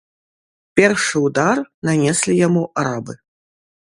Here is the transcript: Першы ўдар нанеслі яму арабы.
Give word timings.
Першы 0.79 1.21
ўдар 1.27 1.55
нанеслі 1.91 2.33
яму 2.47 2.63
арабы. 2.85 3.13